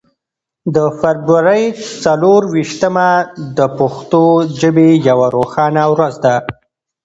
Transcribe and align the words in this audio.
د 0.75 0.77
فبرورۍ 0.99 1.63
څلور 2.03 2.41
ویشتمه 2.53 3.09
د 3.57 3.59
پښتو 3.77 4.23
ژبې 4.59 4.89
یوه 5.09 5.27
روښانه 5.37 5.83
ورځ 5.93 6.15
ده. 6.25 6.35